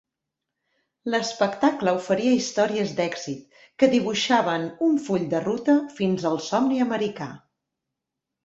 [1.15, 7.29] L'espectacle oferia històries d'èxit que dibuixaven un full de ruta fins al somni americà.